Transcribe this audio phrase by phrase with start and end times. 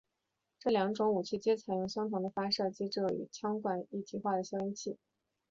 [0.57, 4.97] 这两种武器皆采用相同的发射机制和与枪管一体化的消音器。